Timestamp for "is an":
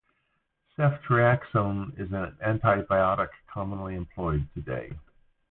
1.99-2.35